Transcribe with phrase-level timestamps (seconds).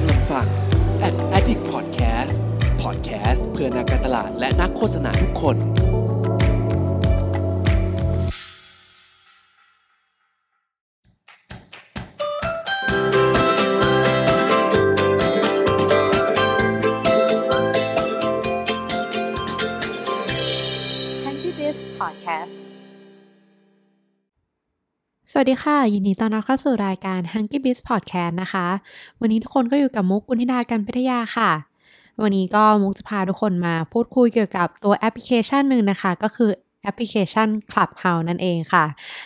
[0.00, 0.46] กำลังฟัง
[1.06, 2.36] Ad Addict Podcast
[2.82, 5.56] Podcast เพื่อนักการตลาดและนักโฆษณาทุกคน
[21.24, 22.67] Hanky Biz Podcast
[25.40, 28.66] สวัสดีค่ะ ยินดีต้อนรับเข้าสู่รายการ Hungry Biz Podcast นะคะ
[29.20, 31.50] วันนี้ทุกคนก็อยู่กับมุกกุณิดากันพิทยาค่ะ
[32.22, 36.50] วันนี้ก็มุกจะพาทุกคนมาพูดคุยเกี่ยวกับตัวแอปพลิเคชันหนึ่งนะคะ ก็คือ
[36.82, 38.84] แอปพลิเคชัน Clubhouse นั่นเองค่ะ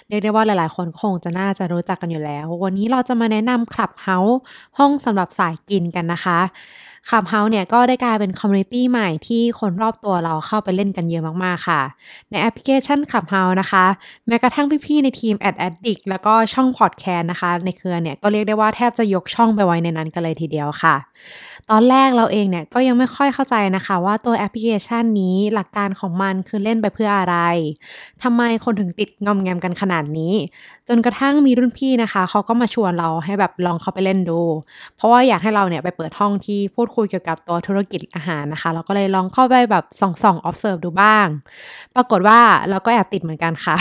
[0.09, 4.35] เรียกได้ว่าหลายๆ คนคงจะน่าจะรู้จักกันอยู่แล้ว วันนี้เราจะมาแนะนำ Clubhouse
[4.79, 6.39] ห้องสำหรับสายกินกันนะคะ
[7.11, 11.81] Clubhouse เนี่ยก็ได้กลายเป็น community ใหม่ที่คนรอบตัวเราเข้าไปเล่นกันเยอะมากๆค่ะ
[12.31, 13.85] ในแอปพลิเคชัน Clubhouse นะคะ
[14.27, 20.95] แม้กระทั่งพี่ๆในทีม Ad Addict แล้วก็ช่อง Podcast นะคะ ในเครือเนี่ยก็เรียกได้ว่าแทบจะยกช่องไปไว้ในนั้นกันเลยทีเดียวค่ะ
[21.71, 27.37] ตอนแรกเราเองเนี่ยก็ยังไม่ค่อยเข้าใจนะคะ ว่าตัวแอปพลิเคชันนี้หลักการของมันคือเล่นไปเพื่ออะไร
[28.23, 30.35] ทำไมคนถึงติดงอมแงมกันขนาดนี้
[30.89, 34.41] จนกระทั่งมีรุ่นพี่นะคะเขาก็มาชวนเราให้แบบลองเข้าไปเล่นดู
[34.97, 41.27] เพราะว่าอยากให้เราเนี่ยไปเปิดห้องที่พูดคุยเกี่ยวกับตัวธุรกิจอาหารนะคะ เราก็เลยลองเข้าไปแบบส่องๆ observe ดูบ้าง
[41.95, 42.41] ปรากฏว่า
[42.71, 43.77] เราก็แอบติดเหมือนกันค่ะ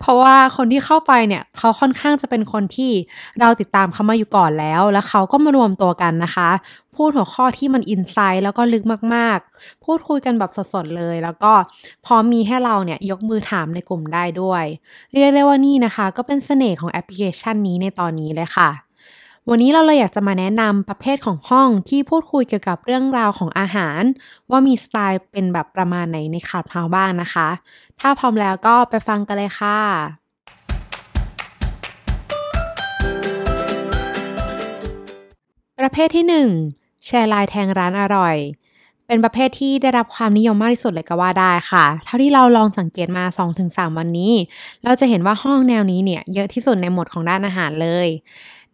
[0.00, 2.92] เพราะว่าคนที่เข้าไปเนี่ยเขาค่อนข้างจะเป็นคนที่
[3.40, 6.50] เราติดตามเขามาอยู่ก่อนแล้ว แล้วเขาก็มารวมตัวกันนะคะ
[6.96, 8.84] พูดหัวข้อที่มันอินไซต์แล้วก็ลึก
[9.14, 11.52] มากๆ พูดคุยกันแบบสดๆเลย แล้วก็
[12.06, 14.64] พร้อมมีให้เราเนี่ยยกมือถามในกลุ่มได้ด้วย
[15.12, 18.83] เรียกได้ว่านี่นะคะ ก็เป็นเสน่ห์ของแอปพลิเคชันนี้ในตอนนี้เลยค่ะ
[19.50, 24.02] วันนี้เราเลยอยากจะมาแนะนำประเภทของห้องที่พูดคุยเกี่ยวกับเรื่องราวของอาหาร
[24.50, 27.48] ว่ามีสไตล์เป็นแบบประมาณไหนในคาร์บเฮาบ้างนะคะ
[28.00, 29.78] ถ้าพร้อมแล้วก็ไปฟังกันเลยค่ะ
[35.80, 36.24] ประเภทที่
[36.68, 38.36] 1 แชร์ไลน์แทงร้านอร่อย
[39.06, 43.24] เป็นประเภทที่ได้รับความนิยมมากที่สุดเลยก็ว่าได้ค่ะ เท่าที่เราลองสังเกตมา
[43.60, 44.32] 2-3 วันนี้
[44.84, 48.08] เราจะเห็นว่าห้องแนวนี้เนี่ยเยอะที่สุดในหมวดของด้านอาหารเลย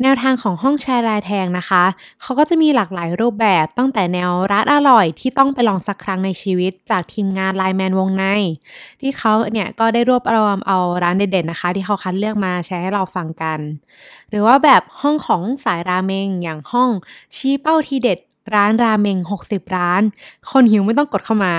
[0.02, 1.84] แนวทางของห้องแชร์ลายแทงนะคะ
[2.22, 8.24] เขาก็จะมีหลากหลายรูปแบบตั้งแต่แนวร้านอร่อยที่ต้องไปลองสักครั้งในชีวิต จากทีมงานไลแมนวงใน
[9.00, 13.58] ที่เขาเนี่ยก็ได้รวบรวมเอาร้านเด็ดๆนะคะ ที่เขาคัดเลือกมาแชร์ให้เราฟังกัน
[14.30, 16.90] หรือว่าแบบห้องของสายราเมงอย่างห้อง
[17.36, 18.18] ชี้เป้าทีเด็ด
[18.54, 20.02] ร้านราเมง 60 ร้าน
[20.50, 21.54] คนหิวไม่ต้องกดเข้ามา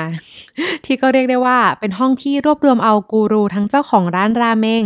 [0.85, 4.85] ที่ก็เรียกได้ว่าเป็นห้องที่รวบรวมเอากูรูทั้งเจ้าของร้านราเมง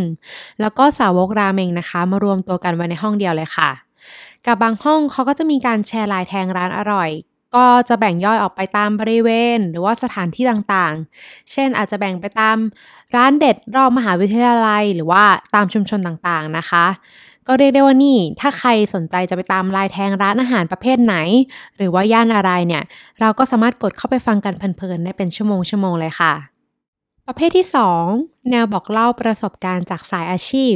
[0.62, 3.70] แล้วก็สาวกราเมงนะคะ มารวมตัวกันไว้ในห้องเดียวเลยค่ะ
[4.46, 7.10] กับบางห้องเขาก็จะมีการแชร์ลายแทงร้านอร่อย
[7.56, 12.58] ก็จะแบ่งย่อยออกไปตามบริเวณ หรือว่าสถานที่ต่างๆ เช่นอาจจะแบ่งไปตาม
[13.16, 15.24] ร้านเด็ดรอบมหาวิทยาลัย หรือว่า
[15.56, 16.86] ตามชุมชนต่างๆนะคะ
[17.48, 21.16] ก็เรียกได้ว่านี่ ถ้าใครสนใจจะไปตามลายแทงร้านอาหารประเภทไหน
[21.78, 22.84] หรือว่าย่านอะไรเนี่ย
[23.20, 26.34] เราก็สามารถกดเข้าไปฟังกันเพลินๆได้เป็นชั่วโมงชั่วโมงเลยค่ะ
[27.28, 27.68] ประเภทที่
[28.08, 30.74] 2 แนวบอกเล่าประสบการณ์จากสายอาชีพ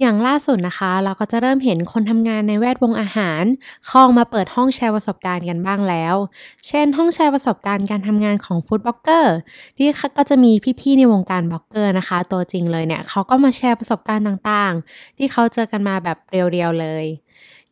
[0.00, 3.44] อย่างล่าสุดนะคะ เราก็จะเริ่มเห็นคนทำงานในแวดวงอาหาร
[3.90, 6.14] คลองมาเปิดห้องแชร์ประสบการณ์กันบ้างแล้ว
[6.68, 9.34] เช่น ห้องแชร์ประสบการณ์การทำงานของ food blogger
[9.76, 9.88] ที่
[10.18, 17.04] ก็จะมีพี่ๆในวงการบล็อกเกอร์นะคะ ตัวจริงเลยเนี่ยเขาก็มาแชร์ประสบการณ์ต่างๆ ที่เขาเจอกันมาแบบ real ๆเลย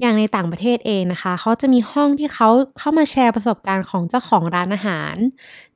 [0.01, 2.49] อย่างในต่างประเทศเองนะคะ เขาจะมีห้องที่เขา
[2.79, 5.15] เข้ามาแชร์ประสบการณ์ของเจ้าของร้านอาหาร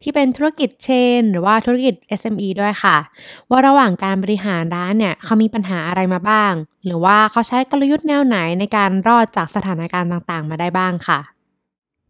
[0.03, 2.97] ที่เป็นธุรกิจ chain หรือว่าธุรกิจ SME ด้วยค่ะ
[3.51, 6.53] ว่าระหว่างการบริหารร้านเนี่ยเขามีปัญหาอะไรมาบ้าง
[6.85, 11.21] หรือว่าเขาใช้กลยุทธ์แนวไหนในการรอดจากสถานการณ์ต่างๆ มาได้บ้างค่ะ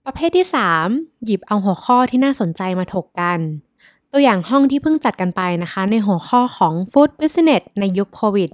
[0.04, 0.46] ประเภทที่
[0.86, 3.38] 3 หยิบเอาหัวข้อที่น่าสนใจมาถกกัน
[4.12, 8.50] ตัวอย่างห้องที่เพิ่งจัดกันไปนะคะ ในหัวข้อของ Food Business ในยุคโควิด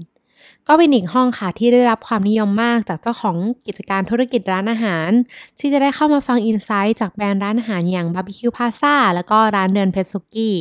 [0.68, 5.10] ก็เป็นอีกห้องค่ะที่ได้รับความนิยมมากจากเจ้าของกิจการธุรกิจร้านอาหาร
[5.58, 10.56] ที่จะได้เข้ามาฟังอินไซต์จากแบรนด์ร้านอาหารอย่างบาร์บีคิวพาซาแล้วก็ร้านเดินเพชรซุกี้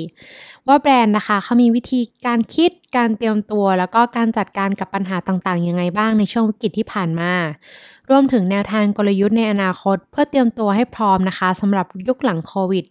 [0.68, 7.34] ว่าแบรนด์นะคะเขามีวิธีการคิดการเตรียมตัวแล้วก็การจัดการกับปัญหาต่างๆ ยังไงบ้างในช่วงวิกฤตที่ผ่านมา
[8.12, 12.86] รวมถึงแนวทางกลยุทธ์ในอนาคต เพื่อเตรียมตัวให้พร้อมนะคะสำหรับยุคหลังโควิด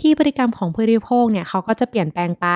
[0.00, 2.46] ที่พฤติกรรมของผู้บริโภคเนี่ยเขาก็จะเปลี่ยนแปลงไป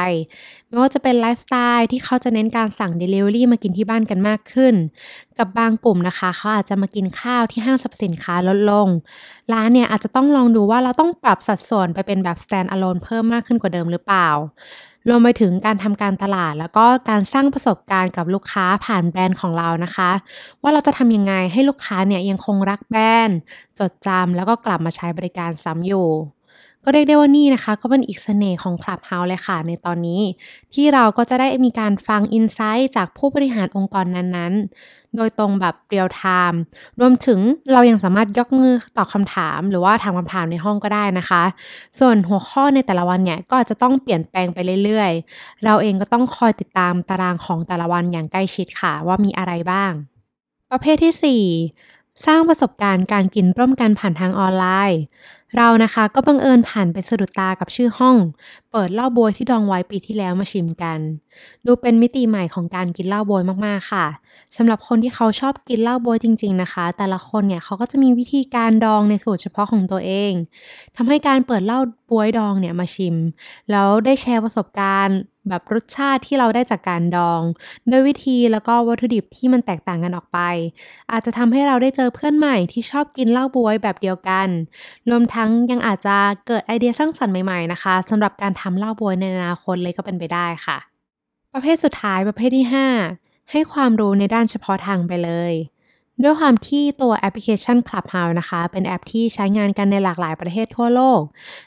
[0.68, 4.74] ไม่ว่าจะเป็นไลฟ์สไตล์ที่เขาจะเน้นการสั่ง Delivery มากินที่บ้านกันมากขึ้น
[5.38, 8.88] กับบางกลุ่มนะคะ เขาอาจจะมากินข้าวที่ห้างสรรพสินค้าลดลง
[9.52, 14.28] ร้านเนี่ยอาจจะต้องลองดูว่าเราต้องปรับสัดส่วนไปเป็นแบบ stand alone เพิ่มมากขึ้นกว่าเดิมหรือเปล่า
[15.08, 20.10] รวมไปถึงการทำการตลาด แล้วก็การสร้างประสบการณ์กับลูกค้าผ่านแบรนด์ของเรานะคะ
[20.62, 23.38] ว่าเราจะทำยังไงให้ลูกค้าเนี่ยยังคงรักแบรนด์
[23.78, 26.08] จดจำแล้วก็กลับมาใช้บริการซ้ำอยู่
[26.84, 30.20] ก็เรียกได้ว่านี่นะคะ ก็เป็นอีกเสน่ห์ของ Clubhouse เลยค่ะ ในตอนนี้
[30.74, 36.60] ที่เราก็จะได้มีการฟังอินไซต์จากผู้บริหารองค์กรนั้นๆ โดยตรงแบบเรียลไทม์
[37.00, 37.40] รวมถึง
[37.72, 41.42] เรายังสามารถยกมือตอบคำถาม หรือว่าถามคำถามในห้องก็ได้นะคะ
[42.00, 49.92] ส่วนหัวข้อในแต่ละวันเนี่ย ก็จจะต้องเปลี่ยนแปลงไปเรื่อยๆ เราเองก็ต้องคอยติดตามตารางของแต่ละวันอย่างใกล้ชิดค่ะว่ามีอะไรบ้าง
[50.70, 55.00] ประเภทที่ 4 สร้างประสบการณ์การกินร่วมกันผ่านทางออนไลน์
[55.56, 58.16] เรานะคะก็บังเอิญผ่านไปสะดุดตากับชื่อห้อง
[58.72, 60.98] เปิดเหล้าบวยที่ดองไว้ปีที่แล้วมาชิมกัน
[61.66, 64.06] ดูเป็นมิติใหม่ของการกินเหล้าบวยมากๆค่ะ
[64.56, 70.32] สำหรับคนที่เขาชอบกินเหล้าบวยจริง ๆนะคะ แต่ละคนเนี่ยเขาก็จะมีวิธีการดองในสูตรเฉพาะของตัวเอง
[70.96, 73.16] ทำให้การเปิดเหล้าบวยดองเนี่ยมาชิม
[73.70, 77.42] แล้วได้แชร์ประสบการณ์แบบรสชาติที่เราได้จากการดอง
[77.90, 80.38] ด้วยวิธีแล้วก็วัตถุดิบที่มันแตกต่างกันออกไป
[81.12, 84.48] อาจจะทำให้เราได้เจอเพื่อนใหม่ที่ชอบกินเหล้าบวยแบบเดียวกัน
[85.10, 86.16] รวมทั้งยังอาจจะ
[86.46, 90.78] เกิดไอเดียสร้างสรรค์ใหม่ๆนะคะสำหรับการทำเหล้าบวยในอนาคตเลยก็เป็นไปได้ค่ะ
[91.52, 92.66] ประเภทสุดท้ายประเภทที่
[93.10, 95.52] 5 ให้ความรู้ในด้านเฉพาะทางไปเลย
[96.22, 101.20] ด้วยความที่ตัวแอปพลิเคชัน Clubhouse นะคะ เป็นแอปที่ใช้งานกันในหลากหลายประเทศทั่วโลก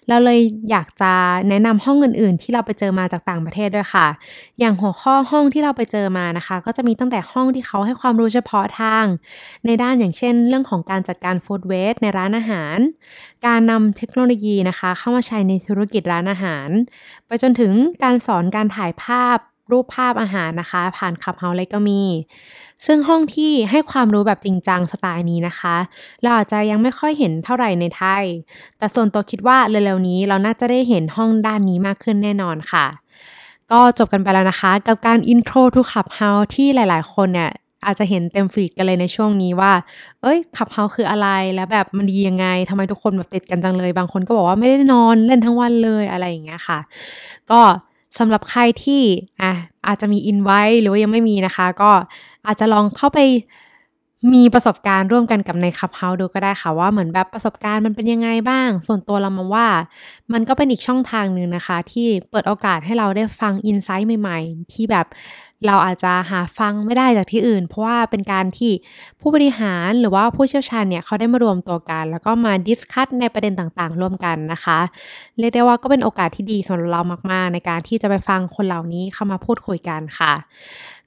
[0.08, 0.40] เราเลย
[0.72, 1.14] อยากจะ
[1.50, 4.08] แนะนำห้องอื่นๆ ที่เราไปเจอมาจากต่างประเทศด้วยค่ะ
[4.60, 9.06] อย่างหัวข้อห้องที่เราไปเจอมานะคะ ก็จะมีตั้งแต่ห้องที่เขาให้ความรู้เฉพาะทาง
[9.66, 12.78] ในด้านอย่างเช่น เรื่องของการจัดการฟู้ดเวสในร้านอาหาร
[13.46, 16.70] การนำเทคโนโลยีนะคะ เข้ามาใช้ในธุรกิจร้านอาหาร
[17.28, 17.74] ไปจนถึง
[18.04, 19.40] การสอนการถ่ายภาพ
[19.72, 22.02] รูปภาพอาหารนะคะ ผ่านคับเฮาเลยก็มี
[22.86, 25.76] ซึ่งห้องที่ให้ความรู้แบบจริงจังสไตล์นี้นะคะ
[26.22, 28.24] เราอาจจะยังไม่ค่อยเห็นเท่าไหร่ในไทย
[28.78, 32.86] แต่ส่วนตัวคิดว่าเร็วๆนี้เราน่าจะได้เห็นห้องด้านนี้มากขึ้นแน่นอนค่ะ
[33.72, 37.52] ก็จบกันไปแล้วนะคะ กับการ intro to Clubhouse ที่หลายๆ คนเนี่ย
[37.86, 39.72] อาจจะเห็นเต็มฟีดกันเลยในช่วงนี้ว่า
[40.22, 46.80] เอ้ย ขับเฮาคืออะไร แล้วแบบมันดียังไงทำไมทุกคนแบบติดกันจังเลย บางคนก็บอกว่าไม่ได้นอนเล่นทั้งวันเลยอะไรอย่างเงี้ยค่ะ
[47.52, 47.62] ก็
[48.20, 49.02] สำหรับใครที่
[49.42, 49.52] อะ
[49.88, 51.92] อาจจะมีอินไว้หรือว่ายังไม่มีนะคะ ก็
[52.48, 53.20] อาจจะลองเข้าไป
[54.34, 59.68] มีประสบการณ์ร่วมกันกับใน Clubhouse ดูก็ได้ค่ะว่าเหมือนแบบประสบการณ์มันเป็นยังไงบ้าง ส่วนตัวเรามองว่า
[60.34, 65.06] มันก็เป็นอีกช่องทางหนึ่งนะคะ ที่เปิดโอกาสให้เราได้ฟัง insight ใหม่ ๆ ที่แบบ
[65.68, 68.72] เราอาจจะหาฟังไม่ได้จากที่อื่น เพราะว่าเป็นการที่
[69.22, 74.80] ผู้บริหารหรือว่าผู้เชี่ยวชาญเนี่ยเขาได้มารวมตัวกัน แล้วก็มา discuss ในประเด็นต่างๆ ร่วมกันนะคะ
[75.40, 77.02] เรียกได้ว่าก็เป็นโอกาสที่ดีสำหรับเรา
[77.32, 80.34] มากๆ ในการที่จะไปฟังคนเหล่านี้เข้ามาพูดคุยกันค่ะ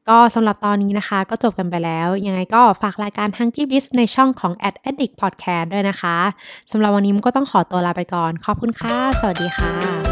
[0.09, 6.17] ก็สำหรับตอนนี้นะคะก็จบกันไปแล้ว ยังไงก็ฝากรายการ h u n k y Biz ในช่องของ Ad Addict Podcast ด้วยนะคะ
[6.73, 10.08] สำหรับวันนี้มก็ต้องขอตัวลาไปก่อน ขอบคุณค่ะ สวัสดีค่ะ